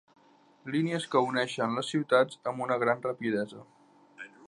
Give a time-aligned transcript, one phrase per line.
[0.75, 3.67] Línies que uneixen les ciutats amb una gran rapidesa.